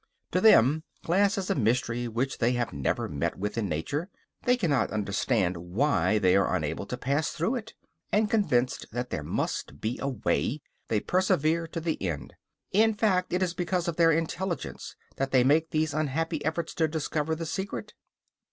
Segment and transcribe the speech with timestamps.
[0.31, 4.09] To them glass is a mystery which they have never met with in nature;
[4.45, 7.75] they cannot understand why they are unable to pass through it,
[8.11, 12.33] and convinced that there must be a way, they persevere to the end;
[12.71, 16.87] in fact, it is because of their intelligence that they make these unhappy efforts to
[16.87, 17.93] discover the secret.